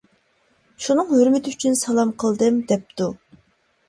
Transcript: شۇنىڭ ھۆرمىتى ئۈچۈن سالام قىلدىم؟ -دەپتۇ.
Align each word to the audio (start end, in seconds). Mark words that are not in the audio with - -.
شۇنىڭ 0.85 1.11
ھۆرمىتى 1.11 1.53
ئۈچۈن 1.55 1.77
سالام 1.81 2.13
قىلدىم؟ 2.23 2.57
-دەپتۇ. 2.73 3.09